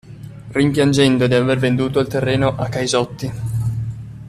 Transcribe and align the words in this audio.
Rimpiangendo 0.51 1.27
di 1.27 1.35
aver 1.35 1.59
venduto 1.59 1.99
il 1.99 2.07
terreno 2.07 2.55
a 2.55 2.67
Caisotti. 2.69 3.31